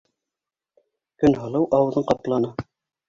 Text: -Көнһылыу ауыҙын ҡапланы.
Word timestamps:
-Көнһылыу 1.23 1.69
ауыҙын 1.81 2.09
ҡапланы. 2.13 2.55